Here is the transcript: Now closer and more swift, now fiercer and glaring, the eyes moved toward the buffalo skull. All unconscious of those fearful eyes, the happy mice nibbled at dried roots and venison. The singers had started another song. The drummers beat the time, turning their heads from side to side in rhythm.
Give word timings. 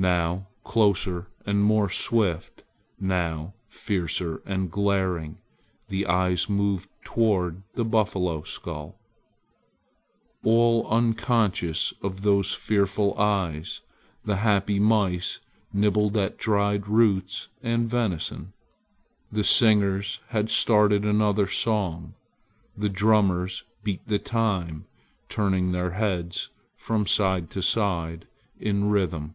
Now 0.00 0.46
closer 0.62 1.26
and 1.44 1.60
more 1.60 1.90
swift, 1.90 2.62
now 3.00 3.54
fiercer 3.66 4.40
and 4.46 4.70
glaring, 4.70 5.38
the 5.88 6.06
eyes 6.06 6.48
moved 6.48 6.88
toward 7.02 7.64
the 7.74 7.84
buffalo 7.84 8.44
skull. 8.44 9.00
All 10.44 10.86
unconscious 10.86 11.92
of 12.00 12.22
those 12.22 12.52
fearful 12.52 13.18
eyes, 13.18 13.80
the 14.24 14.36
happy 14.36 14.78
mice 14.78 15.40
nibbled 15.72 16.16
at 16.16 16.38
dried 16.38 16.86
roots 16.86 17.48
and 17.60 17.88
venison. 17.88 18.52
The 19.32 19.42
singers 19.42 20.20
had 20.28 20.48
started 20.48 21.04
another 21.04 21.48
song. 21.48 22.14
The 22.76 22.88
drummers 22.88 23.64
beat 23.82 24.06
the 24.06 24.20
time, 24.20 24.86
turning 25.28 25.72
their 25.72 25.90
heads 25.90 26.50
from 26.76 27.04
side 27.04 27.50
to 27.50 27.64
side 27.64 28.28
in 28.60 28.90
rhythm. 28.90 29.34